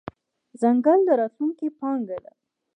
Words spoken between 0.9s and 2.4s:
د راتلونکې پانګه ده.